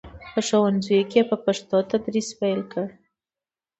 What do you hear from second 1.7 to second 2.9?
تدریس پیل کړ.